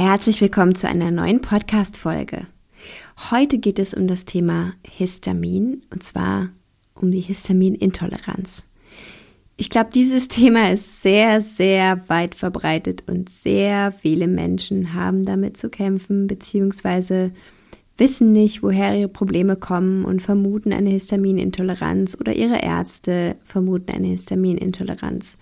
Herzlich 0.00 0.40
willkommen 0.40 0.76
zu 0.76 0.88
einer 0.88 1.10
neuen 1.10 1.40
Podcast-Folge. 1.40 2.46
Heute 3.32 3.58
geht 3.58 3.80
es 3.80 3.94
um 3.94 4.06
das 4.06 4.24
Thema 4.24 4.74
Histamin 4.88 5.82
und 5.92 6.04
zwar 6.04 6.50
um 6.94 7.10
die 7.10 7.18
Histaminintoleranz. 7.18 8.64
Ich 9.56 9.70
glaube, 9.70 9.90
dieses 9.92 10.28
Thema 10.28 10.70
ist 10.70 11.02
sehr, 11.02 11.40
sehr 11.40 12.08
weit 12.08 12.36
verbreitet 12.36 13.08
und 13.08 13.28
sehr 13.28 13.90
viele 13.90 14.28
Menschen 14.28 14.94
haben 14.94 15.24
damit 15.24 15.56
zu 15.56 15.68
kämpfen, 15.68 16.28
beziehungsweise 16.28 17.32
wissen 17.96 18.32
nicht, 18.32 18.62
woher 18.62 18.96
ihre 18.96 19.08
Probleme 19.08 19.56
kommen 19.56 20.04
und 20.04 20.22
vermuten 20.22 20.72
eine 20.72 20.90
Histaminintoleranz 20.90 22.16
oder 22.20 22.36
ihre 22.36 22.62
Ärzte 22.62 23.34
vermuten 23.42 23.90
eine 23.90 24.06
Histaminintoleranz. 24.06 25.38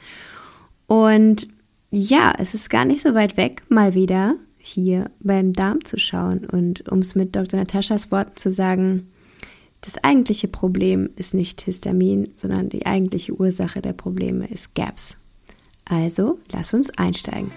Und 0.87 1.47
ja, 1.91 2.33
es 2.39 2.55
ist 2.55 2.71
gar 2.71 2.87
nicht 2.87 3.03
so 3.03 3.13
weit 3.13 3.37
weg, 3.37 3.63
mal 3.69 3.93
wieder 3.93 4.37
hier 4.67 5.11
beim 5.21 5.53
Darm 5.53 5.85
zu 5.85 5.99
schauen. 5.99 6.45
Und 6.45 6.89
um 6.91 6.99
es 6.99 7.15
mit 7.15 7.37
Dr. 7.37 7.59
Nataschas 7.59 8.11
Worten 8.11 8.37
zu 8.37 8.51
sagen, 8.51 9.09
das 9.81 10.03
eigentliche 10.03 10.49
Problem 10.49 11.11
ist 11.17 11.35
nicht 11.35 11.61
Histamin, 11.61 12.29
sondern 12.37 12.69
die 12.69 12.87
eigentliche 12.87 13.33
Ursache 13.35 13.81
der 13.81 13.93
Probleme 13.93 14.47
ist 14.47 14.75
GAPS. 14.75 15.19
Also, 15.85 16.41
lass 16.53 16.75
uns 16.75 16.91
einsteigen. 16.99 17.53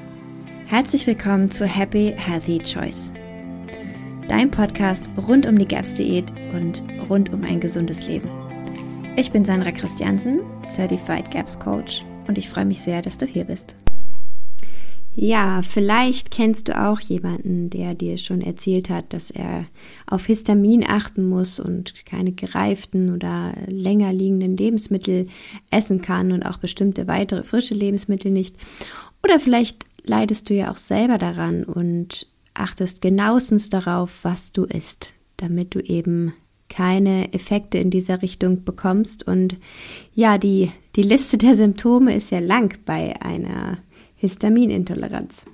Herzlich 0.67 1.07
willkommen 1.07 1.49
zu 1.49 1.65
Happy 1.65 2.13
Healthy 2.15 2.59
Choice. 2.59 3.11
Dein 4.27 4.51
Podcast 4.51 5.09
rund 5.17 5.47
um 5.47 5.57
die 5.57 5.65
GAPS-Diät 5.65 6.31
und 6.53 6.83
rund 7.09 7.33
um 7.33 7.43
ein 7.43 7.59
gesundes 7.59 8.07
Leben. 8.07 8.29
Ich 9.15 9.31
bin 9.31 9.43
Sandra 9.43 9.71
Christiansen, 9.71 10.41
Certified 10.63 11.31
GAPS 11.31 11.59
Coach 11.59 12.05
und 12.27 12.37
ich 12.37 12.47
freue 12.47 12.65
mich 12.65 12.81
sehr, 12.81 13.01
dass 13.01 13.17
du 13.17 13.25
hier 13.25 13.45
bist. 13.45 13.75
Ja, 15.21 15.63
vielleicht 15.63 16.31
kennst 16.31 16.69
du 16.69 16.81
auch 16.81 17.01
jemanden, 17.01 17.69
der 17.69 17.93
dir 17.93 18.17
schon 18.17 18.39
erzählt 18.39 18.89
hat, 18.89 19.11
dass 19.11 19.31
er 19.31 19.65
auf 20.07 20.25
Histamin 20.25 20.85
achten 20.87 21.27
muss 21.27 21.59
und 21.59 22.05
keine 22.05 22.31
gereiften 22.31 23.13
oder 23.13 23.53
länger 23.67 24.13
liegenden 24.13 24.55
Lebensmittel 24.55 25.27
essen 25.71 26.01
kann 26.01 26.31
und 26.31 26.43
auch 26.43 26.55
bestimmte 26.55 27.07
weitere 27.07 27.43
frische 27.43 27.73
Lebensmittel 27.73 28.31
nicht. 28.31 28.55
Oder 29.21 29.41
vielleicht 29.41 29.83
leidest 30.05 30.49
du 30.49 30.53
ja 30.53 30.71
auch 30.71 30.77
selber 30.77 31.17
daran 31.17 31.65
und 31.65 32.25
achtest 32.53 33.01
genauestens 33.01 33.69
darauf, 33.69 34.23
was 34.23 34.53
du 34.53 34.63
isst, 34.63 35.13
damit 35.35 35.75
du 35.75 35.81
eben 35.81 36.31
keine 36.69 37.33
Effekte 37.33 37.77
in 37.77 37.89
dieser 37.89 38.21
Richtung 38.21 38.63
bekommst. 38.63 39.27
Und 39.27 39.57
ja, 40.13 40.37
die, 40.37 40.71
die 40.95 41.03
Liste 41.03 41.37
der 41.37 41.57
Symptome 41.57 42.15
ist 42.15 42.31
ja 42.31 42.39
lang 42.39 42.77
bei 42.85 43.21
einer 43.21 43.79
Histaminintoleranz. 44.19 45.45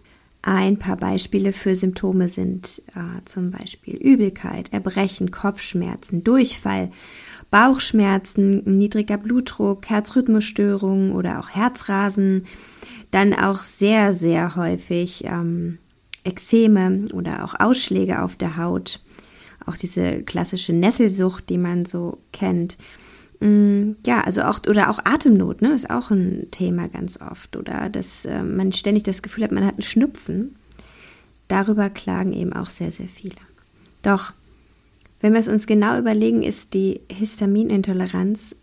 Ein 0.42 0.78
paar 0.78 0.98
Beispiele 0.98 1.54
für 1.54 1.76
Symptome 1.76 2.28
sind 2.30 2.82
äh, 2.96 3.24
zum 3.26 3.50
Beispiel 3.50 3.96
Übelkeit, 3.96 4.72
Erbrechen, 4.74 5.32
Kopfschmerzen, 5.32 6.24
Durchfall, 6.24 6.92
Bauchschmerzen, 7.50 8.78
niedriger 8.78 9.18
Blutdruck, 9.18 9.90
Herzrhythmusstörungen 9.90 11.14
oder 11.14 11.40
auch 11.40 11.50
Herzrasen. 11.50 12.46
Dann 13.10 13.34
auch 13.34 13.64
sehr, 13.64 14.14
sehr 14.14 14.56
häufig 14.56 15.24
ähm, 15.26 15.80
Ekzeme 16.24 17.08
oder 17.14 17.44
auch 17.44 17.60
Ausschläge 17.60 18.22
auf 18.22 18.36
der 18.36 18.58
Haut. 18.58 19.02
Auch 19.66 19.78
diese 19.78 20.22
klassische 20.22 20.74
Nesselsucht, 20.74 21.50
die 21.50 21.58
man 21.58 21.86
so 21.86 22.20
kennt. 22.34 22.78
Mm, 23.46 23.98
ja, 24.08 24.22
also 24.22 24.42
auch, 24.42 24.62
oder 24.68 24.90
auch 24.90 25.00
Atemnot, 25.04 25.62
ne, 25.62 25.74
ist 25.74 25.92
auch 25.92 26.10
ein 26.10 26.48
Thema 26.50 26.88
ganz 26.88 27.22
oft. 27.22 27.56
Oder 27.56 27.90
dass 27.90 28.26
äh, 28.26 28.42
man 28.42 28.74
ständig 28.74 29.04
das 29.04 29.22
Gefühl 29.22 29.44
hat, 29.44 29.52
man 29.52 29.66
hat 29.66 29.76
einen 29.76 29.84
Schnupfen. 29.84 30.56
Darüber 31.48 31.92
klagen 31.92 32.34
eben 32.34 32.54
auch 32.54 32.72
sehr, 32.72 32.92
sehr 32.92 33.08
viele. 33.08 33.36
Doch, 34.02 34.34
wenn 35.22 35.34
wir 35.34 35.40
es 35.40 35.48
uns 35.48 35.68
genau 35.68 36.00
überlegen, 36.00 36.42
ist 36.42 36.74
die 36.74 37.02
Histaminintoleranz 37.12 38.56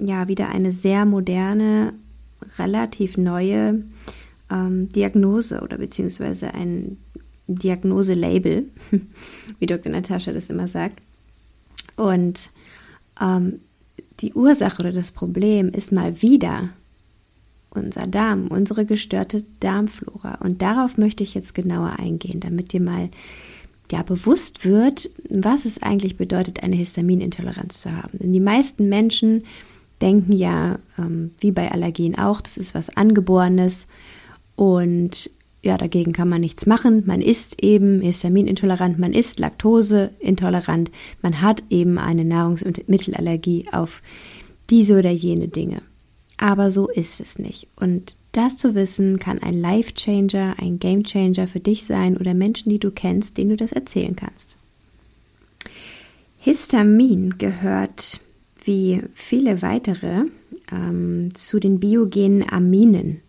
ja 0.00 0.26
wieder 0.26 0.48
eine 0.48 0.72
sehr 0.72 1.04
moderne, 1.04 1.92
relativ 2.58 3.16
neue 3.16 3.84
ähm, 4.50 4.90
Diagnose 4.90 5.60
oder 5.60 5.78
beziehungsweise 5.78 6.52
ein 6.52 6.96
Diagnoselabel, 7.46 8.64
wie 9.60 9.66
Dr. 9.66 9.92
Natascha 9.92 10.32
das 10.32 10.50
immer 10.50 10.66
sagt. 10.66 11.00
Und 11.96 12.50
ähm, 13.20 13.60
die 14.20 14.34
Ursache 14.34 14.80
oder 14.80 14.92
das 14.92 15.12
Problem 15.12 15.70
ist 15.70 15.92
mal 15.92 16.22
wieder 16.22 16.70
unser 17.70 18.06
Darm, 18.06 18.48
unsere 18.48 18.84
gestörte 18.84 19.44
Darmflora. 19.60 20.36
Und 20.36 20.60
darauf 20.60 20.98
möchte 20.98 21.22
ich 21.22 21.34
jetzt 21.34 21.54
genauer 21.54 21.96
eingehen, 21.98 22.40
damit 22.40 22.72
dir 22.72 22.80
mal 22.80 23.10
ja, 23.90 24.02
bewusst 24.02 24.64
wird, 24.64 25.10
was 25.28 25.64
es 25.64 25.82
eigentlich 25.82 26.16
bedeutet, 26.16 26.62
eine 26.62 26.76
Histaminintoleranz 26.76 27.82
zu 27.82 27.96
haben. 27.96 28.18
Denn 28.18 28.32
die 28.32 28.40
meisten 28.40 28.88
Menschen 28.88 29.44
denken 30.00 30.32
ja, 30.32 30.78
ähm, 30.98 31.32
wie 31.38 31.52
bei 31.52 31.70
Allergien 31.70 32.16
auch, 32.16 32.40
das 32.40 32.56
ist 32.56 32.74
was 32.74 32.96
Angeborenes 32.96 33.86
und 34.56 35.30
ja, 35.62 35.76
dagegen 35.76 36.12
kann 36.12 36.28
man 36.28 36.40
nichts 36.40 36.66
machen. 36.66 37.02
Man 37.06 37.20
ist 37.20 37.62
eben 37.62 38.00
histaminintolerant, 38.00 38.98
man 38.98 39.12
ist 39.12 39.38
laktoseintolerant, 39.38 40.90
man 41.22 41.42
hat 41.42 41.62
eben 41.68 41.98
eine 41.98 42.24
Nahrungsmittelallergie 42.24 43.66
auf 43.72 44.02
diese 44.70 44.98
oder 44.98 45.10
jene 45.10 45.48
Dinge. 45.48 45.82
Aber 46.38 46.70
so 46.70 46.88
ist 46.88 47.20
es 47.20 47.38
nicht. 47.38 47.68
Und 47.76 48.16
das 48.32 48.56
zu 48.56 48.74
wissen, 48.74 49.18
kann 49.18 49.40
ein 49.40 49.60
Life-Changer, 49.60 50.54
ein 50.58 50.78
Game-Changer 50.78 51.46
für 51.46 51.60
dich 51.60 51.84
sein 51.84 52.16
oder 52.16 52.32
Menschen, 52.32 52.70
die 52.70 52.78
du 52.78 52.90
kennst, 52.90 53.36
denen 53.36 53.50
du 53.50 53.56
das 53.56 53.72
erzählen 53.72 54.16
kannst. 54.16 54.56
Histamin 56.38 57.36
gehört 57.36 58.20
wie 58.64 59.02
viele 59.12 59.60
weitere 59.62 60.24
ähm, 60.72 61.28
zu 61.34 61.58
den 61.60 61.80
biogenen 61.80 62.48
Aminen 62.50 63.20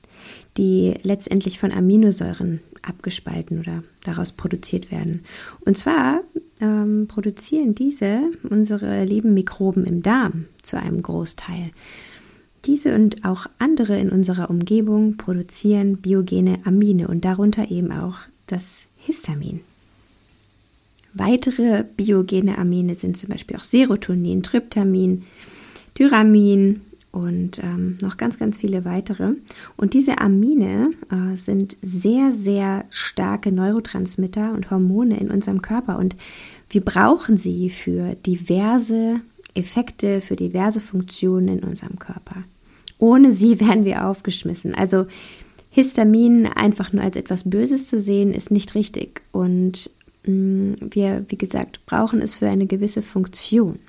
die 0.57 0.95
letztendlich 1.03 1.59
von 1.59 1.71
Aminosäuren 1.71 2.61
abgespalten 2.81 3.59
oder 3.59 3.83
daraus 4.03 4.31
produziert 4.31 4.91
werden. 4.91 5.23
Und 5.65 5.77
zwar 5.77 6.21
ähm, 6.59 7.07
produzieren 7.07 7.75
diese 7.75 8.21
unsere 8.49 9.05
lieben 9.05 9.33
Mikroben 9.33 9.85
im 9.85 10.01
Darm 10.01 10.45
zu 10.61 10.77
einem 10.77 11.01
Großteil. 11.01 11.71
Diese 12.65 12.93
und 12.95 13.25
auch 13.25 13.47
andere 13.57 13.97
in 13.97 14.09
unserer 14.09 14.49
Umgebung 14.49 15.17
produzieren 15.17 15.97
biogene 15.97 16.59
Amine 16.65 17.07
und 17.07 17.25
darunter 17.25 17.71
eben 17.71 17.91
auch 17.91 18.17
das 18.45 18.87
Histamin. 18.97 19.61
Weitere 21.13 21.83
biogene 21.83 22.57
Amine 22.57 22.95
sind 22.95 23.17
zum 23.17 23.29
Beispiel 23.29 23.57
auch 23.57 23.63
Serotonin, 23.63 24.43
Tryptamin, 24.43 25.23
Tyramin, 25.95 26.81
und 27.11 27.59
ähm, 27.59 27.97
noch 28.01 28.17
ganz, 28.17 28.39
ganz 28.39 28.57
viele 28.57 28.85
weitere. 28.85 29.33
Und 29.75 29.93
diese 29.93 30.19
Amine 30.19 30.91
äh, 31.11 31.35
sind 31.37 31.77
sehr, 31.81 32.31
sehr 32.31 32.85
starke 32.89 33.51
Neurotransmitter 33.51 34.53
und 34.53 34.71
Hormone 34.71 35.19
in 35.19 35.29
unserem 35.29 35.61
Körper 35.61 35.99
und 35.99 36.15
wir 36.69 36.81
brauchen 36.81 37.35
sie 37.35 37.69
für 37.69 38.15
diverse 38.15 39.21
Effekte, 39.53 40.21
für 40.21 40.37
diverse 40.37 40.79
Funktionen 40.79 41.59
in 41.59 41.63
unserem 41.63 41.99
Körper. 41.99 42.43
Ohne 42.97 43.31
sie 43.33 43.59
werden 43.59 43.83
wir 43.83 44.07
aufgeschmissen. 44.07 44.73
Also 44.73 45.05
Histamin 45.69 46.47
einfach 46.47 46.93
nur 46.93 47.03
als 47.03 47.15
etwas 47.15 47.49
Böses 47.49 47.87
zu 47.87 47.99
sehen, 47.99 48.33
ist 48.33 48.51
nicht 48.51 48.75
richtig. 48.75 49.21
Und 49.31 49.89
mh, 50.25 50.33
mm, 50.33 50.75
wir, 50.91 51.25
wie 51.27 51.37
gesagt, 51.37 51.85
brauchen 51.85 52.21
es 52.21 52.35
für 52.35 52.47
eine 52.47 52.67
gewisse 52.67 53.01
Funktion. 53.01 53.79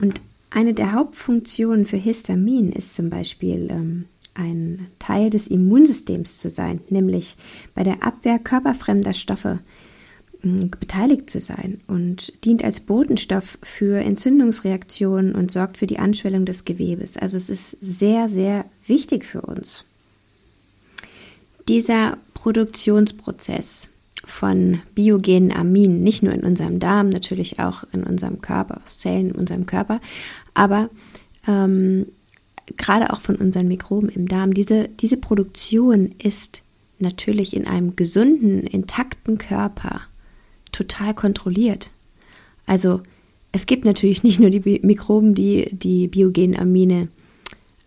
Und 0.00 0.20
eine 0.54 0.72
der 0.72 0.92
Hauptfunktionen 0.92 1.84
für 1.84 1.96
Histamin 1.96 2.70
ist 2.70 2.94
zum 2.94 3.10
Beispiel 3.10 3.68
ähm, 3.70 4.04
ein 4.34 4.86
Teil 5.00 5.28
des 5.30 5.48
Immunsystems 5.48 6.38
zu 6.38 6.48
sein, 6.48 6.80
nämlich 6.90 7.36
bei 7.74 7.82
der 7.82 8.04
Abwehr 8.04 8.38
körperfremder 8.38 9.14
Stoffe 9.14 9.58
äh, 10.44 10.66
beteiligt 10.66 11.28
zu 11.28 11.40
sein 11.40 11.80
und 11.88 12.32
dient 12.44 12.62
als 12.62 12.80
Botenstoff 12.80 13.58
für 13.62 13.98
Entzündungsreaktionen 13.98 15.34
und 15.34 15.50
sorgt 15.50 15.76
für 15.76 15.88
die 15.88 15.98
Anschwellung 15.98 16.44
des 16.44 16.64
Gewebes. 16.64 17.16
Also 17.16 17.36
es 17.36 17.50
ist 17.50 17.76
sehr, 17.80 18.28
sehr 18.28 18.64
wichtig 18.86 19.24
für 19.24 19.42
uns. 19.42 19.84
Dieser 21.66 22.18
Produktionsprozess 22.34 23.88
von 24.26 24.80
biogenen 24.94 25.52
Aminen, 25.52 26.02
nicht 26.02 26.22
nur 26.22 26.32
in 26.32 26.44
unserem 26.44 26.78
Darm, 26.78 27.08
natürlich 27.08 27.58
auch 27.58 27.84
in 27.92 28.04
unserem 28.04 28.40
Körper, 28.40 28.80
aus 28.82 28.98
Zellen 28.98 29.30
in 29.30 29.34
unserem 29.34 29.66
Körper, 29.66 30.00
aber 30.54 30.88
ähm, 31.46 32.06
gerade 32.76 33.12
auch 33.12 33.20
von 33.20 33.36
unseren 33.36 33.68
Mikroben 33.68 34.08
im 34.08 34.26
Darm, 34.26 34.54
diese, 34.54 34.88
diese 34.88 35.16
Produktion 35.16 36.14
ist 36.18 36.62
natürlich 36.98 37.54
in 37.54 37.66
einem 37.66 37.96
gesunden, 37.96 38.66
intakten 38.66 39.38
Körper 39.38 40.00
total 40.72 41.14
kontrolliert. 41.14 41.90
Also 42.66 43.02
es 43.52 43.66
gibt 43.66 43.84
natürlich 43.84 44.22
nicht 44.22 44.40
nur 44.40 44.50
die 44.50 44.80
Mikroben, 44.82 45.34
die 45.34 45.68
die 45.72 46.08
biogenen 46.08 46.58
Amine 46.58 47.08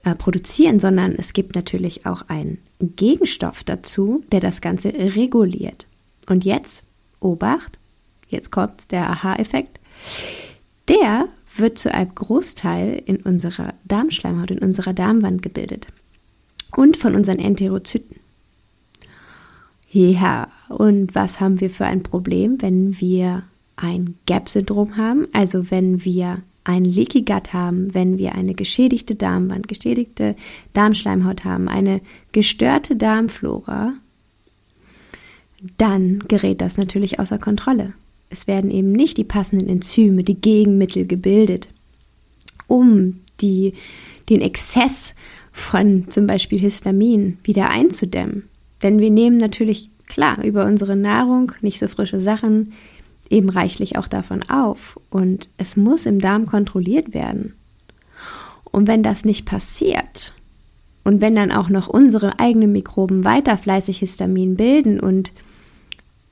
äh, 0.03 0.15
produzieren, 0.15 0.79
sondern 0.79 1.13
es 1.13 1.33
gibt 1.33 1.55
natürlich 1.55 2.05
auch 2.05 2.23
ein 2.27 2.59
Gegenstoff 2.79 3.63
dazu, 3.63 4.23
der 4.31 4.39
das 4.39 4.61
Ganze 4.61 4.93
reguliert. 4.93 5.87
Und 6.27 6.45
jetzt, 6.45 6.85
Obacht, 7.19 7.79
jetzt 8.29 8.51
kommt 8.51 8.91
der 8.91 9.09
Aha-Effekt, 9.09 9.79
der 10.87 11.27
wird 11.59 11.77
zu 11.77 11.93
einem 11.93 12.13
Großteil 12.13 13.01
in 13.05 13.17
unserer 13.17 13.73
Darmschleimhaut, 13.85 14.51
in 14.51 14.59
unserer 14.59 14.93
Darmwand 14.93 15.41
gebildet 15.41 15.87
und 16.75 16.97
von 16.97 17.15
unseren 17.15 17.39
Enterozyten. 17.39 18.17
Ja, 19.89 20.49
und 20.69 21.15
was 21.15 21.39
haben 21.39 21.61
wir 21.61 21.69
für 21.69 21.85
ein 21.85 22.03
Problem, 22.03 22.61
wenn 22.61 22.99
wir 22.99 23.43
ein 23.77 24.15
Gap-Syndrom 24.25 24.97
haben, 24.97 25.27
also 25.33 25.71
wenn 25.71 26.03
wir 26.03 26.41
ein 26.65 26.83
Leaky 26.83 27.21
Gut 27.21 27.53
haben, 27.53 27.93
wenn 27.93 28.17
wir 28.17 28.35
eine 28.35 28.53
geschädigte 28.53 29.15
Darmwand, 29.15 29.69
geschädigte 29.69 30.35
Darmschleimhaut 30.73 31.45
haben, 31.45 31.69
eine 31.69 32.01
gestörte 32.33 32.97
Darmflora, 32.97 33.93
dann 35.77 36.19
gerät 36.27 36.59
das 36.59 36.77
natürlich 36.77 37.19
außer 37.19 37.39
Kontrolle. 37.39 37.93
Es 38.29 38.47
werden 38.47 38.71
eben 38.71 38.91
nicht 38.91 39.17
die 39.17 39.23
passenden 39.23 39.69
Enzyme, 39.69 40.23
die 40.23 40.39
Gegenmittel 40.39 41.05
gebildet, 41.05 41.69
um 42.67 43.21
die, 43.39 43.73
den 44.29 44.41
Exzess 44.41 45.15
von 45.51 46.09
zum 46.09 46.27
Beispiel 46.27 46.59
Histamin 46.59 47.37
wieder 47.43 47.69
einzudämmen. 47.69 48.49
Denn 48.83 48.99
wir 48.99 49.09
nehmen 49.09 49.37
natürlich 49.37 49.89
klar 50.07 50.43
über 50.43 50.65
unsere 50.65 50.95
Nahrung 50.95 51.51
nicht 51.61 51.79
so 51.79 51.87
frische 51.87 52.19
Sachen, 52.19 52.73
eben 53.29 53.49
reichlich 53.49 53.97
auch 53.97 54.07
davon 54.07 54.43
auf 54.49 54.99
und 55.09 55.49
es 55.57 55.75
muss 55.75 56.05
im 56.05 56.19
Darm 56.19 56.45
kontrolliert 56.45 57.13
werden. 57.13 57.53
Und 58.63 58.87
wenn 58.87 59.03
das 59.03 59.25
nicht 59.25 59.45
passiert 59.45 60.33
und 61.03 61.21
wenn 61.21 61.35
dann 61.35 61.51
auch 61.51 61.69
noch 61.69 61.87
unsere 61.87 62.39
eigenen 62.39 62.71
Mikroben 62.71 63.25
weiter 63.25 63.57
fleißig 63.57 63.99
Histamin 63.99 64.55
bilden 64.55 64.99
und 64.99 65.33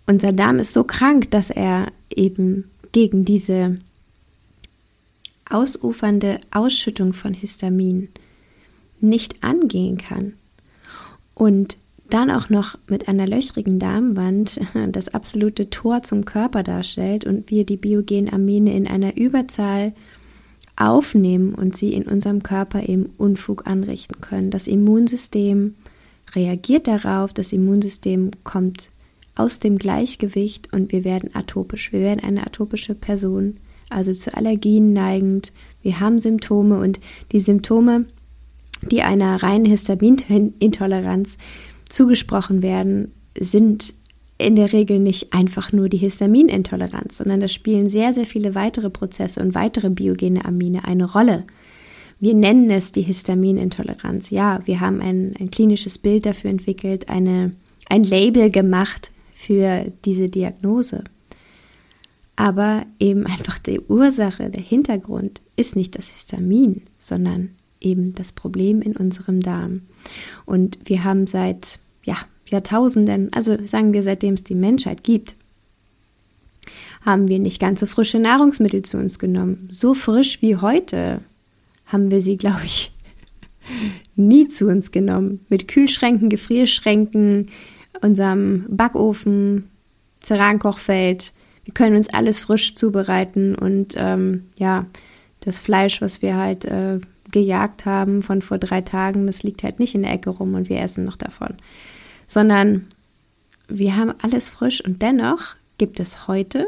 unser 0.08 0.32
Darm 0.32 0.60
ist 0.60 0.74
so 0.74 0.84
krank, 0.84 1.32
dass 1.32 1.50
er 1.50 1.88
eben 2.14 2.70
gegen 2.92 3.26
diese 3.26 3.78
ausufernde 5.50 6.40
Ausschüttung 6.52 7.14
von 7.14 7.34
Histamin 7.34 8.10
nicht 9.00 9.44
angehen 9.44 9.98
kann 9.98 10.34
und 11.34 11.78
dann 12.10 12.30
auch 12.30 12.50
noch 12.50 12.78
mit 12.88 13.08
einer 13.08 13.28
löchrigen 13.28 13.80
Darmwand 13.80 14.60
das 14.92 15.10
absolute 15.10 15.70
Tor 15.70 16.04
zum 16.04 16.26
Körper 16.26 16.64
darstellt 16.64 17.26
und 17.26 17.50
wir 17.50 17.66
die 17.66 17.78
biogenen 17.78 18.32
Amine 18.32 18.76
in 18.76 18.88
einer 18.88 19.18
Überzahl 19.18 19.94
aufnehmen 20.76 21.54
und 21.54 21.76
sie 21.76 21.94
in 21.94 22.04
unserem 22.04 22.44
Körper 22.44 22.88
eben 22.88 23.08
Unfug 23.18 23.66
anrichten 23.66 24.22
können. 24.22 24.52
Das 24.52 24.68
Immunsystem 24.68 25.76
reagiert 26.36 26.88
darauf, 26.88 27.34
das 27.34 27.54
Immunsystem 27.54 28.32
kommt 28.44 28.92
aus 29.36 29.60
dem 29.60 29.78
Gleichgewicht 29.78 30.72
und 30.74 30.92
wir 30.92 31.04
werden 31.04 31.36
atopisch. 31.36 31.92
Wir 31.92 32.00
werden 32.00 32.24
eine 32.24 32.46
atopische 32.48 32.96
Person, 32.96 33.58
also 33.90 34.14
zu 34.14 34.36
Allergien 34.36 34.94
neigend. 34.94 35.52
Wir 35.82 36.00
haben 36.00 36.20
Symptome 36.20 36.80
und 36.80 37.00
die 37.32 37.42
Symptome, 37.42 38.06
die 38.90 39.02
einer 39.02 39.44
reinen 39.44 39.66
Histaminintoleranz 39.66 41.38
zugesprochen 41.90 42.64
werden, 42.64 43.12
sind 43.38 43.94
in 44.38 44.56
der 44.56 44.74
Regel 44.74 45.00
nicht 45.00 45.34
einfach 45.34 45.72
nur 45.72 45.88
die 45.88 45.98
Histaminintoleranz, 45.98 47.18
sondern 47.18 47.40
da 47.40 47.48
spielen 47.48 47.90
sehr, 47.90 48.14
sehr 48.14 48.26
viele 48.26 48.56
weitere 48.56 48.90
Prozesse 48.90 49.42
und 49.42 49.56
weitere 49.56 49.90
biogene 49.90 50.44
Amine 50.44 50.86
eine 50.86 51.06
Rolle. 51.06 51.46
Wir 52.20 52.34
nennen 52.34 52.70
es 52.70 52.92
die 52.92 53.02
Histaminintoleranz. 53.02 54.30
Ja, 54.30 54.60
wir 54.66 54.80
haben 54.80 55.02
ein, 55.02 55.36
ein 55.40 55.52
klinisches 55.52 55.98
Bild 55.98 56.26
dafür 56.26 56.50
entwickelt, 56.50 57.10
eine, 57.10 57.54
ein 57.90 58.04
Label 58.04 58.50
gemacht 58.50 59.12
für 59.46 59.92
diese 60.04 60.28
Diagnose. 60.28 61.04
Aber 62.36 62.86
eben 63.00 63.26
einfach 63.26 63.60
die 63.60 63.80
Ursache, 63.80 64.50
der 64.50 64.62
Hintergrund 64.62 65.42
ist 65.56 65.76
nicht 65.76 65.96
das 65.98 66.10
Histamin, 66.10 66.82
sondern 66.98 67.52
eben 67.80 68.14
das 68.14 68.34
Problem 68.34 68.82
in 68.82 68.98
unserem 68.98 69.40
Darm. 69.40 69.82
Und 70.46 70.80
wir 70.86 71.04
haben 71.04 71.28
seit 71.28 71.80
ja, 72.04 72.18
Jahrtausenden, 72.48 73.32
also 73.34 73.58
sagen 73.66 73.94
wir 73.94 74.04
seitdem 74.04 74.34
es 74.34 74.44
die 74.44 74.56
Menschheit 74.56 75.04
gibt, 75.04 75.36
haben 77.02 77.28
wir 77.28 77.40
nicht 77.40 77.62
ganz 77.62 77.80
so 77.80 77.86
frische 77.86 78.20
Nahrungsmittel 78.20 78.82
zu 78.82 78.98
uns 78.98 79.20
genommen. 79.20 79.68
So 79.70 79.94
frisch 79.94 80.42
wie 80.42 80.56
heute 80.56 81.22
haben 81.86 82.10
wir 82.10 82.20
sie, 82.20 82.36
glaube 82.36 82.66
ich, 82.66 82.92
nie 84.16 84.48
zu 84.48 84.68
uns 84.68 84.92
genommen. 84.92 85.46
Mit 85.50 85.68
Kühlschränken, 85.68 86.30
Gefrierschränken, 86.30 87.52
unserem 88.02 88.66
Backofen, 88.70 89.70
Cerankochfeld. 90.22 91.34
Wir 91.64 91.74
können 91.74 91.96
uns 91.96 92.14
alles 92.14 92.40
frisch 92.40 92.76
zubereiten 92.76 93.56
und 93.56 93.96
ähm, 93.98 94.46
ja, 94.58 94.86
das 95.40 95.60
Fleisch, 95.60 96.02
was 96.02 96.22
wir 96.22 96.38
halt 96.38 96.66
äh, 96.66 97.00
gejagt 97.32 97.86
haben 97.86 98.24
von 98.24 98.42
vor 98.42 98.58
drei 98.58 98.82
Tagen, 98.82 99.28
das 99.28 99.44
liegt 99.44 99.64
halt 99.64 99.80
nicht 99.80 99.96
in 99.96 100.04
der 100.04 100.14
Ecke 100.14 100.30
rum 100.30 100.54
und 100.54 100.70
wir 100.70 100.80
essen 100.80 101.06
noch 101.06 101.18
davon 101.18 101.56
sondern 102.28 102.88
wir 103.68 103.96
haben 103.96 104.14
alles 104.22 104.50
frisch 104.50 104.84
und 104.84 105.02
dennoch 105.02 105.56
gibt 105.78 106.00
es 106.00 106.28
heute, 106.28 106.68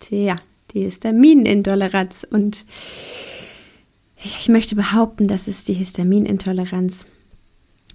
tja, 0.00 0.36
die 0.72 0.82
Histaminintoleranz 0.82 2.26
und 2.28 2.64
ich 4.24 4.48
möchte 4.48 4.76
behaupten, 4.76 5.26
dass 5.26 5.48
es 5.48 5.64
die 5.64 5.74
Histaminintoleranz 5.74 7.06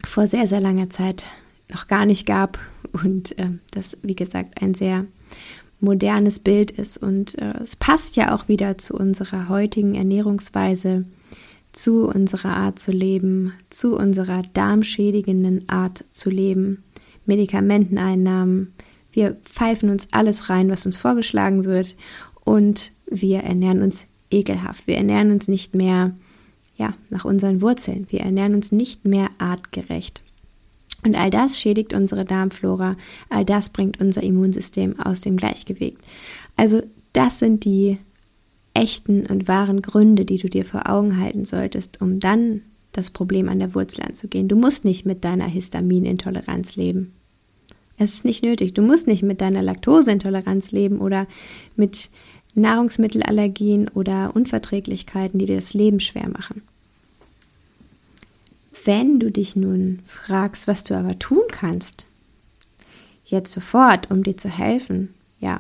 vor 0.03 0.27
sehr, 0.27 0.47
sehr 0.47 0.59
langer 0.59 0.89
Zeit 0.89 1.23
noch 1.72 1.88
gar 1.88 2.06
nicht 2.06 2.25
gab 2.25 2.60
und 3.04 3.38
äh, 3.38 3.50
das, 3.72 3.98
wie 4.02 4.16
gesagt, 4.16 4.62
ein 4.62 4.74
sehr 4.74 5.06
modernes 5.80 6.40
Bild 6.40 6.72
ist. 6.72 6.98
Und 6.98 7.38
äh, 7.38 7.54
es 7.62 7.75
passt 7.75 8.16
ja 8.16 8.34
auch 8.34 8.48
wieder 8.48 8.78
zu 8.78 8.96
unserer 8.96 9.50
heutigen 9.50 9.94
Ernährungsweise, 9.94 11.06
zu 11.74 12.08
unserer 12.08 12.56
Art 12.56 12.80
zu 12.80 12.92
leben, 12.92 13.54
zu 13.69 13.96
unserer 13.96 14.42
darmschädigenden 14.54 15.69
Art 15.69 16.04
zu 16.10 16.30
leben, 16.30 16.84
Medikamenteneinnahmen. 17.25 18.74
Wir 19.12 19.36
pfeifen 19.44 19.90
uns 19.90 20.08
alles 20.12 20.50
rein, 20.50 20.69
was 20.69 20.86
uns 20.86 20.98
vorgeschlagen 20.98 21.66
wird 21.66 21.96
und 22.44 22.92
wir 23.06 23.40
ernähren 23.40 23.81
uns 23.81 24.08
ekelhaft. 24.31 24.88
Wir 24.88 24.98
ernähren 24.98 25.31
uns 25.31 25.48
nicht 25.48 25.75
mehr 25.75 26.16
ja, 26.78 26.92
nach 27.10 27.25
unseren 27.25 27.62
Wurzeln. 27.62 28.08
Wir 28.10 28.22
ernähren 28.22 28.56
uns 28.56 28.72
nicht 28.72 29.06
mehr 29.06 29.30
artgerecht. 29.38 30.22
Und 31.07 31.15
all 31.15 31.30
das 31.30 31.57
schädigt 31.57 31.94
unsere 31.94 32.25
Darmflora, 32.25 32.98
all 33.30 33.45
das 33.45 33.69
bringt 33.69 34.01
unser 34.01 34.24
Immunsystem 34.24 35.00
aus 35.00 35.21
dem 35.21 35.38
Gleichgewicht. 35.38 35.95
Also 36.57 36.81
das 37.14 37.40
sind 37.40 37.64
die 37.64 37.97
echten 38.73 39.26
und 39.26 39.47
wahren 39.47 39.81
Gründe, 39.81 40.26
die 40.26 40.37
du 40.37 40.49
dir 40.49 40.66
vor 40.66 40.90
Augen 40.90 41.18
halten 41.18 41.45
solltest, 41.45 42.02
um 42.02 42.19
dann 42.19 42.61
das 42.92 43.09
Problem 43.09 43.47
an 43.47 43.59
der 43.59 43.73
Wurzel 43.73 44.04
anzugehen. 44.04 44.49
Du 44.49 44.57
musst 44.57 44.83
nicht 44.83 45.06
mit 45.06 45.23
deiner 45.23 45.47
Histaminintoleranz 45.47 46.76
leben. 46.76 47.14
Es 47.97 48.16
ist 48.16 48.26
nicht 48.26 48.44
nötig. 48.44 48.73
Du 48.73 48.81
musst 48.81 49.07
nicht 49.07 49.23
mit 49.23 49.40
deiner 49.40 49.61
Laktoseintoleranz 49.61 50.71
leben 50.71 50.99
oder 50.99 51.26
mit 51.78 52.09
Nahrungsmittelallergien 52.54 53.87
oder 53.87 54.35
Unverträglichkeiten, 54.35 55.40
die 55.40 55.45
dir 55.45 55.56
das 55.56 55.73
Leben 55.73 56.02
schwer 56.02 56.28
machen. 56.28 56.64
Wenn 58.87 59.19
du 59.19 59.29
dich 59.29 59.57
nun 59.57 59.99
fragst, 60.07 60.65
was 60.65 60.85
du 60.85 60.97
aber 60.97 61.19
tun 61.19 61.44
kannst, 61.51 62.07
jetzt 63.25 63.51
sofort, 63.51 64.09
um 64.09 64.23
dir 64.23 64.37
zu 64.37 64.47
helfen, 64.47 65.13
ja, 65.41 65.59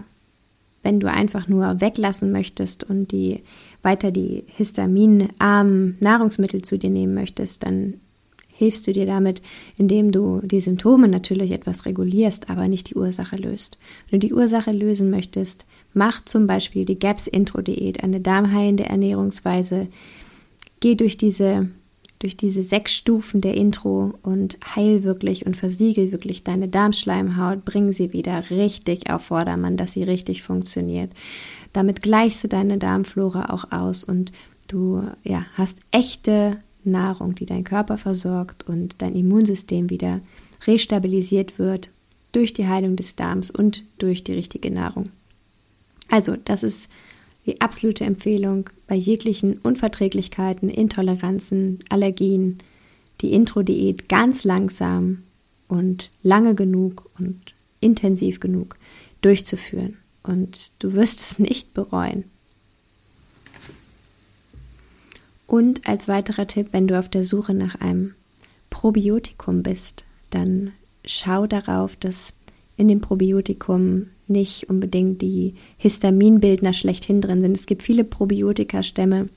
wenn 0.81 1.01
du 1.01 1.11
einfach 1.11 1.49
nur 1.49 1.81
weglassen 1.81 2.31
möchtest 2.31 2.85
und 2.85 3.11
die 3.11 3.41
weiter 3.81 4.11
die 4.11 4.45
histaminarmen 4.47 5.97
Nahrungsmittel 5.99 6.61
zu 6.61 6.79
dir 6.79 6.89
nehmen 6.89 7.15
möchtest, 7.15 7.63
dann 7.63 7.95
hilfst 8.47 8.87
du 8.87 8.93
dir 8.93 9.05
damit, 9.05 9.41
indem 9.77 10.13
du 10.13 10.39
die 10.45 10.61
Symptome 10.61 11.09
natürlich 11.09 11.51
etwas 11.51 11.85
regulierst, 11.85 12.49
aber 12.49 12.69
nicht 12.69 12.91
die 12.91 12.95
Ursache 12.95 13.35
löst. 13.35 13.77
Wenn 14.09 14.21
du 14.21 14.27
die 14.27 14.33
Ursache 14.33 14.71
lösen 14.71 15.09
möchtest, 15.09 15.65
mach 15.93 16.23
zum 16.23 16.47
Beispiel 16.47 16.85
die 16.85 16.97
GAPS-Intro-Diät, 16.97 18.05
eine 18.05 18.21
darmheilende 18.21 18.85
Ernährungsweise. 18.85 19.89
Geh 20.79 20.95
durch 20.95 21.17
diese 21.17 21.67
durch 22.19 22.35
diese 22.35 22.63
sechs 22.63 22.93
Stufen 22.93 23.41
der 23.41 23.53
Intro 23.53 24.13
und 24.23 24.57
heil 24.75 25.03
wirklich 25.03 25.45
und 25.45 25.55
versiegel 25.55 26.11
wirklich 26.11 26.43
deine 26.43 26.67
Darmschleimhaut, 26.67 27.63
bring 27.63 27.91
sie 27.91 28.13
wieder 28.13 28.49
richtig 28.49 29.11
auf 29.11 29.23
Vordermann, 29.23 29.77
dass 29.77 29.93
sie 29.93 30.03
richtig 30.03 30.41
funktioniert. 30.41 31.11
Damit 31.73 32.01
gleichst 32.01 32.43
du 32.43 32.47
deine 32.47 32.77
Darmflora 32.77 33.53
auch 33.53 33.71
aus 33.71 34.03
und 34.03 34.31
du 34.67 35.03
ja, 35.23 35.45
hast 35.53 35.79
echte 35.91 36.57
Nahrung, 36.83 37.35
die 37.35 37.45
dein 37.45 37.63
Körper 37.63 37.97
versorgt 37.97 38.67
und 38.67 38.95
dein 38.99 39.15
Immunsystem 39.15 39.89
wieder 39.89 40.21
restabilisiert 40.65 41.59
wird 41.59 41.89
durch 42.31 42.53
die 42.53 42.67
Heilung 42.67 42.95
des 42.95 43.15
Darms 43.15 43.51
und 43.51 43.83
durch 43.99 44.23
die 44.23 44.33
richtige 44.33 44.71
Nahrung. 44.71 45.09
Also, 46.09 46.35
das 46.35 46.63
ist 46.63 46.89
die 47.47 47.61
absolute 47.61 48.03
Empfehlung 48.03 48.69
bei 48.85 48.95
jeglichen 48.95 49.57
Unverträglichkeiten, 49.57 50.69
Intoleranzen, 50.69 51.79
Allergien, 51.89 52.59
die 53.21 53.31
Intro-Diät 53.31 54.09
ganz 54.09 54.43
langsam 54.43 55.23
und 55.67 56.11
lange 56.21 56.53
genug 56.53 57.09
und 57.17 57.55
intensiv 57.79 58.39
genug 58.39 58.77
durchzuführen. 59.21 59.97
Und 60.23 60.73
du 60.79 60.93
wirst 60.93 61.19
es 61.19 61.39
nicht 61.39 61.73
bereuen. 61.73 62.25
Und 65.47 65.87
als 65.87 66.09
weiterer 66.09 66.45
Tipp, 66.45 66.69
wenn 66.71 66.87
du 66.87 66.99
auf 66.99 67.07
der 67.07 67.23
Suche 67.23 67.53
nach 67.53 67.75
einem 67.75 68.13
Probiotikum 68.69 69.63
bist, 69.63 70.03
dann 70.29 70.73
schau 71.05 71.47
darauf, 71.47 71.95
dass 71.95 72.33
in 72.77 72.87
dem 72.87 73.01
Probiotikum 73.01 74.07
nicht 74.27 74.69
unbedingt 74.69 75.21
die 75.21 75.55
Histaminbildner 75.77 76.73
schlechthin 76.73 77.21
drin 77.21 77.41
sind. 77.41 77.57
Es 77.57 77.65
gibt 77.65 77.81
viele 77.81 78.03
Probiotika-Stämme, 78.03 79.29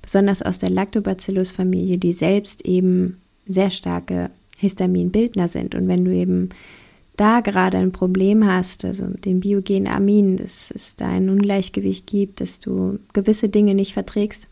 besonders 0.00 0.42
aus 0.42 0.58
der 0.58 0.70
Lactobacillus-Familie, 0.70 1.98
die 1.98 2.12
selbst 2.12 2.64
eben 2.64 3.18
sehr 3.46 3.70
starke 3.70 4.30
Histaminbildner 4.56 5.48
sind. 5.48 5.74
Und 5.74 5.88
wenn 5.88 6.04
du 6.04 6.12
eben 6.12 6.50
da 7.16 7.40
gerade 7.40 7.78
ein 7.78 7.92
Problem 7.92 8.46
hast, 8.46 8.84
also 8.84 9.04
mit 9.04 9.24
dem 9.24 9.40
biogenen 9.40 9.88
Amin, 9.88 10.36
dass 10.36 10.70
es 10.70 10.94
da 10.96 11.08
ein 11.08 11.28
Ungleichgewicht 11.28 12.06
gibt, 12.06 12.40
dass 12.40 12.60
du 12.60 13.00
gewisse 13.12 13.48
Dinge 13.48 13.74
nicht 13.74 13.92
verträgst, 13.92 14.48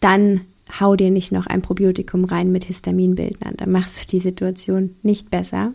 dann 0.00 0.42
hau 0.80 0.96
dir 0.96 1.10
nicht 1.10 1.30
noch 1.30 1.46
ein 1.46 1.62
Probiotikum 1.62 2.24
rein 2.24 2.52
mit 2.52 2.64
Histaminbildnern. 2.64 3.54
Dann 3.56 3.70
machst 3.70 4.04
du 4.04 4.16
die 4.16 4.20
Situation 4.20 4.96
nicht 5.02 5.30
besser. 5.30 5.74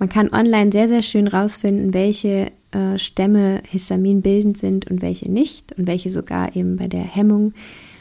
Man 0.00 0.08
kann 0.08 0.32
online 0.32 0.72
sehr, 0.72 0.88
sehr 0.88 1.02
schön 1.02 1.28
rausfinden, 1.28 1.92
welche 1.92 2.50
äh, 2.72 2.98
Stämme 2.98 3.62
histaminbildend 3.68 4.56
sind 4.56 4.90
und 4.90 5.02
welche 5.02 5.30
nicht 5.30 5.78
und 5.78 5.86
welche 5.86 6.08
sogar 6.08 6.56
eben 6.56 6.78
bei 6.78 6.88
der 6.88 7.02
Hemmung 7.02 7.52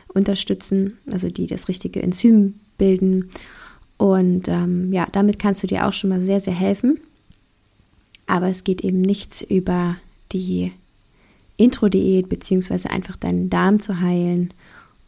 unterstützen, 0.07 0.97
also 1.11 1.27
die 1.27 1.45
das 1.45 1.67
richtige 1.67 2.01
Enzym 2.01 2.55
bilden. 2.77 3.29
Und 3.97 4.47
ähm, 4.47 4.93
ja, 4.93 5.07
damit 5.11 5.39
kannst 5.39 5.61
du 5.61 5.67
dir 5.67 5.85
auch 5.85 5.91
schon 5.91 6.09
mal 6.09 6.21
sehr, 6.21 6.39
sehr 6.39 6.53
helfen. 6.53 7.01
Aber 8.27 8.47
es 8.47 8.63
geht 8.63 8.81
eben 8.81 9.01
nichts 9.01 9.41
über 9.41 9.97
die 10.31 10.71
Intro-Diät, 11.57 12.29
beziehungsweise 12.29 12.91
einfach 12.91 13.17
deinen 13.17 13.49
Darm 13.49 13.81
zu 13.81 13.99
heilen 13.99 14.53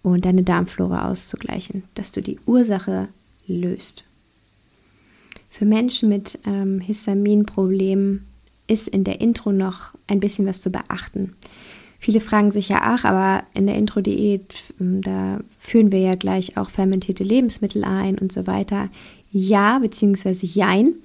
und 0.03 0.25
deine 0.25 0.43
Darmflora 0.43 1.09
auszugleichen, 1.09 1.83
dass 1.95 2.11
du 2.11 2.21
die 2.21 2.37
Ursache 2.45 3.07
löst. 3.47 4.03
Für 5.51 5.65
Menschen 5.65 6.07
mit 6.07 6.39
ähm, 6.45 6.79
Histaminproblemen 6.79 8.25
ist 8.67 8.87
in 8.87 9.03
der 9.03 9.19
Intro 9.19 9.51
noch 9.51 9.93
ein 10.07 10.21
bisschen 10.21 10.47
was 10.47 10.61
zu 10.61 10.71
beachten. 10.71 11.35
Viele 11.99 12.21
fragen 12.21 12.51
sich 12.51 12.69
ja, 12.69 12.79
ach, 12.81 13.03
aber 13.03 13.43
in 13.53 13.67
der 13.67 13.75
Intro-Diät, 13.75 14.55
ähm, 14.79 15.01
da 15.01 15.41
führen 15.59 15.91
wir 15.91 15.99
ja 15.99 16.15
gleich 16.15 16.55
auch 16.55 16.69
fermentierte 16.69 17.25
Lebensmittel 17.25 17.83
ein 17.83 18.17
und 18.17 18.31
so 18.31 18.47
weiter. 18.47 18.89
Ja, 19.29 19.77
beziehungsweise 19.79 20.45
jein. 20.45 20.95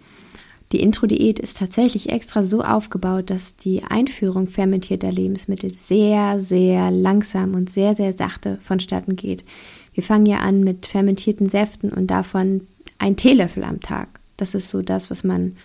Die 0.70 0.80
Intro-Diät 0.80 1.40
ist 1.40 1.58
tatsächlich 1.58 2.10
extra 2.10 2.40
so 2.42 2.62
aufgebaut, 2.62 3.30
dass 3.30 3.56
die 3.56 3.82
Einführung 3.82 4.46
fermentierter 4.46 5.10
Lebensmittel 5.10 5.72
sehr, 5.72 6.38
sehr 6.38 6.92
langsam 6.92 7.54
und 7.54 7.68
sehr, 7.68 7.96
sehr 7.96 8.12
sachte 8.12 8.58
vonstatten 8.62 9.16
geht. 9.16 9.44
Wir 9.92 10.04
fangen 10.04 10.26
ja 10.26 10.38
an 10.38 10.60
mit 10.60 10.86
fermentierten 10.86 11.50
Säften 11.50 11.90
und 11.90 12.12
davon 12.12 12.68
ein 12.98 13.16
Teelöffel 13.16 13.64
am 13.64 13.80
Tag. 13.80 14.20
Das 14.36 14.54
ist 14.54 14.70
so 14.70 14.82
das, 14.82 15.10
was 15.10 15.24
man, 15.24 15.56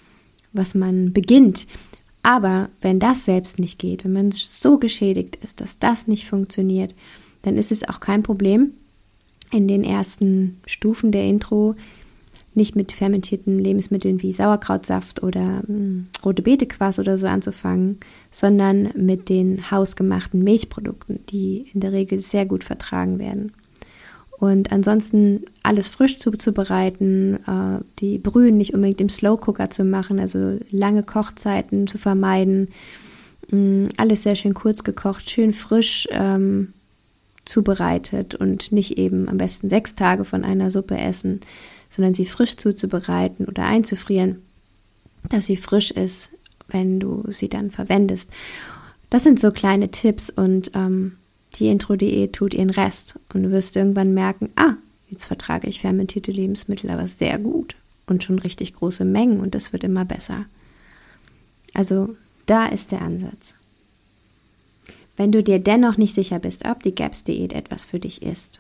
was 0.54 0.76
man 0.76 1.14
beginnt. 1.14 1.68
Aber 2.24 2.70
wenn 2.82 3.00
das 3.00 3.26
selbst 3.26 3.60
nicht 3.60 3.80
geht, 3.80 4.04
wenn 4.04 4.14
man 4.14 4.32
so 4.32 4.78
geschädigt 4.78 5.38
ist, 5.38 5.62
dass 5.62 5.80
das 5.80 6.08
nicht 6.08 6.28
funktioniert, 6.28 6.96
dann 7.42 7.58
ist 7.58 7.72
es 7.72 7.88
auch 7.88 8.00
kein 8.00 8.24
Problem, 8.24 8.74
in 9.52 9.68
den 9.68 9.84
ersten 9.84 10.60
Stufen 10.66 11.12
der 11.12 11.26
Intro 11.26 11.76
nicht 12.54 12.76
mit 12.76 12.92
fermentierten 12.92 13.60
Lebensmitteln 13.60 14.22
wie 14.22 14.34
Sauerkrautsaft 14.34 15.24
oder 15.24 15.62
mh, 15.62 15.64
hm, 15.68 16.08
rote 16.24 16.42
Beetequass 16.42 17.00
oder 17.00 17.18
so 17.18 17.28
anzufangen, 17.28 18.00
sondern 18.30 18.90
mit 18.96 19.30
den 19.30 19.72
hausgemachten 19.72 20.44
Milchprodukten, 20.44 21.26
die 21.30 21.70
in 21.74 21.80
der 21.80 21.94
Regel 21.94 22.20
sehr 22.20 22.46
gut 22.46 22.64
vertragen 22.64 23.20
werden. 23.20 23.54
Und 24.42 24.72
ansonsten 24.72 25.46
alles 25.62 25.88
frisch 25.88 26.18
zuzubereiten, 26.18 27.36
äh, 27.46 27.84
die 28.00 28.18
Brühen 28.18 28.58
nicht 28.58 28.74
unbedingt 28.74 29.00
im 29.00 29.08
Slow 29.08 29.40
Cooker 29.40 29.70
zu 29.70 29.84
machen, 29.84 30.20
also 30.20 30.58
lange 30.72 31.04
Kochzeiten 31.04 31.86
zu 31.86 32.00
vermeiden, 32.00 32.70
mh, 33.52 33.52
hm, 33.52 33.90
alles 33.98 34.24
sehr 34.24 34.36
schön 34.36 34.56
kurz 34.56 34.84
gekocht, 34.84 35.30
schön 35.30 35.54
frisch 35.54 36.08
ähm, 36.10 36.74
zubereitet 37.46 38.34
und 38.34 38.72
nicht 38.72 38.98
eben 38.98 39.30
am 39.30 39.38
besten 39.38 39.70
sechs 39.70 39.94
Tage 39.94 40.26
von 40.26 40.44
einer 40.44 40.72
Suppe 40.72 40.98
essen, 40.98 41.42
sondern 41.92 42.16
sie 42.16 42.26
frisch 42.26 42.58
zuzubereiten 42.58 43.46
oder 43.46 43.66
einzufrieren, 43.66 44.42
dass 45.30 45.46
sie 45.46 45.58
frisch 45.58 45.92
ist, 45.92 46.32
wenn 46.68 47.00
du 47.00 47.26
sie 47.30 47.48
dann 47.48 47.70
verwendest. 47.70 48.32
Das 49.12 49.22
sind 49.22 49.40
so 49.40 49.52
kleine 49.52 49.92
Tipps 49.92 50.32
und 50.32 50.72
ähm, 50.74 51.18
die 51.62 51.68
Intro-Diät 51.68 52.34
tut 52.34 52.54
ihren 52.54 52.72
Rest 52.72 53.20
und 53.34 53.44
du 53.44 53.52
wirst 53.52 53.76
irgendwann 53.76 54.14
merken, 54.14 54.50
ah, 54.56 54.74
jetzt 55.10 55.26
vertrage 55.26 55.68
ich 55.68 55.82
fermentierte 55.82 56.32
Lebensmittel 56.32 56.90
aber 56.90 57.08
sehr 57.08 57.38
gut 57.38 57.76
und 58.08 58.24
schon 58.24 58.40
richtig 58.40 58.74
große 58.74 59.06
Mengen 59.06 59.40
und 59.40 59.54
das 59.54 59.72
wird 59.72 59.84
immer 59.84 60.04
besser. 60.04 60.46
Also 61.74 62.16
da 62.48 62.66
ist 62.66 62.92
der 62.92 63.04
Ansatz. 63.04 63.56
Wenn 65.16 65.32
du 65.32 65.44
dir 65.44 65.60
dennoch 65.60 65.98
nicht 65.98 66.16
sicher 66.16 66.40
bist, 66.40 66.66
ob 66.66 66.82
die 66.82 66.96
GAPS-Diät 66.96 67.54
etwas 67.54 67.86
für 67.86 68.00
dich 68.00 68.24
ist, 68.24 68.60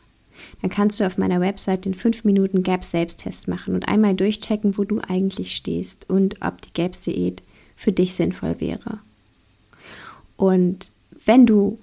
dann 0.62 0.70
kannst 0.70 1.00
du 1.00 1.06
auf 1.06 1.18
meiner 1.18 1.42
Website 1.42 1.86
den 1.86 1.96
5 1.96 2.24
Minuten 2.24 2.62
GAPS 2.62 2.92
Selbsttest 2.92 3.48
machen 3.48 3.74
und 3.74 3.88
einmal 3.88 4.14
durchchecken, 4.14 4.78
wo 4.78 4.84
du 4.84 5.00
eigentlich 5.00 5.56
stehst 5.56 6.08
und 6.08 6.38
ob 6.42 6.62
die 6.62 6.74
GAPS 6.74 7.02
Diät 7.02 7.42
für 7.76 7.92
dich 7.92 8.14
sinnvoll 8.14 8.60
wäre. 8.60 9.00
Und 10.38 10.92
wenn 11.26 11.48
du 11.48 11.80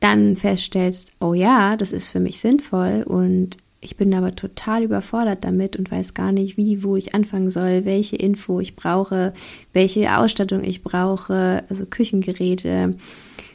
dann 0.00 0.36
feststellst, 0.36 1.12
oh 1.20 1.34
ja, 1.34 1.76
das 1.76 1.92
ist 1.92 2.08
für 2.08 2.20
mich 2.20 2.40
sinnvoll 2.40 3.02
und 3.06 3.56
ich 3.80 3.96
bin 3.96 4.12
aber 4.12 4.34
total 4.34 4.82
überfordert 4.82 5.44
damit 5.44 5.76
und 5.76 5.90
weiß 5.90 6.14
gar 6.14 6.32
nicht, 6.32 6.56
wie, 6.56 6.82
wo 6.82 6.96
ich 6.96 7.14
anfangen 7.14 7.50
soll, 7.50 7.84
welche 7.84 8.16
Info 8.16 8.58
ich 8.58 8.74
brauche, 8.74 9.32
welche 9.72 10.16
Ausstattung 10.18 10.64
ich 10.64 10.82
brauche, 10.82 11.62
also 11.68 11.86
Küchengeräte, 11.86 12.96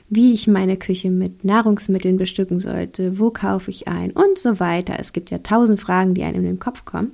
wie 0.10 0.34
ich 0.34 0.48
meine 0.48 0.78
Küche 0.78 1.12
mit 1.12 1.44
Nahrungsmitteln 1.44 2.18
bestücken 2.18 2.60
sollte, 2.60 3.20
wo 3.20 3.32
kaufe 3.32 3.70
ich 3.70 3.88
ein 3.88 4.12
und 4.12 4.38
so 4.38 4.60
weiter. 4.60 4.96
Es 4.98 5.12
gibt 5.12 5.30
ja 5.30 5.40
tausend 5.40 5.80
Fragen, 5.80 6.14
die 6.14 6.24
einem 6.24 6.42
in 6.42 6.46
den 6.46 6.60
Kopf 6.60 6.86
kommen. 6.86 7.12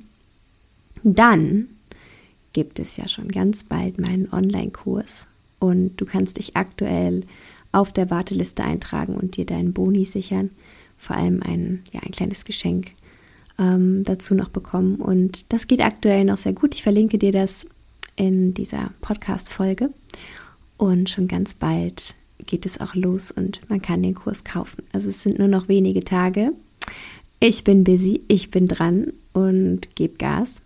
Dann 1.03 1.69
gibt 2.53 2.77
es 2.77 2.97
ja 2.97 3.07
schon 3.07 3.29
ganz 3.29 3.63
bald 3.63 3.99
meinen 3.99 4.31
Online-Kurs 4.31 5.27
und 5.59 5.97
du 5.97 6.05
kannst 6.05 6.37
dich 6.37 6.55
aktuell 6.55 7.23
auf 7.71 7.91
der 7.91 8.09
Warteliste 8.09 8.63
eintragen 8.63 9.15
und 9.15 9.37
dir 9.37 9.45
deinen 9.45 9.73
Boni 9.73 10.05
sichern, 10.05 10.51
vor 10.97 11.15
allem 11.15 11.41
ein, 11.43 11.83
ja, 11.91 12.01
ein 12.01 12.11
kleines 12.11 12.45
Geschenk 12.45 12.91
ähm, 13.57 14.03
dazu 14.03 14.35
noch 14.35 14.49
bekommen. 14.49 14.95
Und 14.95 15.51
das 15.53 15.67
geht 15.67 15.81
aktuell 15.81 16.25
noch 16.25 16.37
sehr 16.37 16.53
gut. 16.53 16.75
Ich 16.75 16.83
verlinke 16.83 17.17
dir 17.17 17.31
das 17.31 17.67
in 18.15 18.53
dieser 18.53 18.91
Podcast-Folge. 19.01 19.91
Und 20.77 21.09
schon 21.09 21.27
ganz 21.27 21.53
bald 21.53 22.15
geht 22.45 22.65
es 22.65 22.79
auch 22.79 22.95
los 22.95 23.31
und 23.31 23.61
man 23.69 23.81
kann 23.81 24.01
den 24.01 24.15
Kurs 24.15 24.43
kaufen. 24.43 24.83
Also 24.93 25.09
es 25.09 25.23
sind 25.23 25.39
nur 25.39 25.47
noch 25.47 25.67
wenige 25.67 26.03
Tage. 26.03 26.53
Ich 27.39 27.63
bin 27.63 27.83
busy, 27.83 28.23
ich 28.27 28.49
bin 28.49 28.67
dran 28.67 29.13
und 29.33 29.95
gebe 29.95 30.17
Gas. 30.17 30.61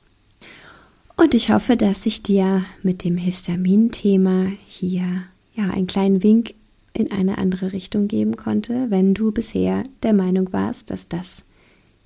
Und 1.15 1.35
ich 1.35 1.51
hoffe, 1.51 1.77
dass 1.77 2.05
ich 2.05 2.23
dir 2.23 2.63
mit 2.81 3.03
dem 3.03 3.17
Histamin-Thema 3.17 4.47
hier 4.67 5.23
ja 5.55 5.69
einen 5.69 5.87
kleinen 5.87 6.23
Wink 6.23 6.55
in 6.93 7.11
eine 7.11 7.37
andere 7.37 7.73
Richtung 7.73 8.07
geben 8.07 8.37
konnte, 8.37 8.89
wenn 8.89 9.13
du 9.13 9.31
bisher 9.31 9.83
der 10.03 10.13
Meinung 10.13 10.53
warst, 10.53 10.91
dass 10.91 11.07
das 11.07 11.43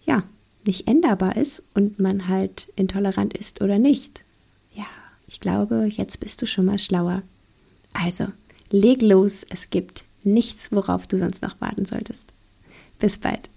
ja 0.06 0.24
nicht 0.65 0.88
änderbar 0.88 1.36
ist 1.38 1.63
und 1.74 2.00
man 2.00 2.27
halt 2.27 2.72
intolerant 2.75 3.36
ist 3.36 3.62
oder 3.62 3.79
nicht. 3.79 4.24
Ja, 4.74 4.86
ich 5.27 5.39
glaube, 5.39 5.88
jetzt 5.89 6.20
bist 6.20 6.41
du 6.41 6.48
schon 6.48 6.65
mal 6.65 6.79
schlauer. 6.79 7.24
Also, 7.94 8.27
Leg 8.70 9.01
los, 9.01 9.46
es 9.50 9.70
gibt 9.70 10.03
nichts, 10.24 10.72
worauf 10.72 11.08
du 11.08 11.17
sonst 11.17 11.41
noch 11.41 11.62
warten 11.62 11.86
solltest. 11.86 12.34
Bis 13.00 13.17
bald. 13.17 13.50